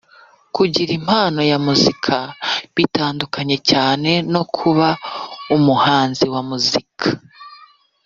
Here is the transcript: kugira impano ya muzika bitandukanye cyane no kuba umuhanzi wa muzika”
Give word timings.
kugira 0.55 0.91
impano 0.99 1.39
ya 1.49 1.57
muzika 1.65 2.15
bitandukanye 2.75 3.57
cyane 3.69 4.11
no 4.33 4.43
kuba 4.55 4.87
umuhanzi 5.55 6.25
wa 6.33 6.41
muzika” 6.49 7.07